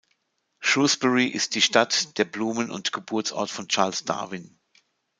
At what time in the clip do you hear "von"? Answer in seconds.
3.51-3.67